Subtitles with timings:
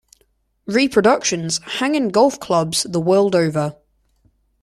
[0.65, 3.75] Reproductions hang in golf clubs the world over.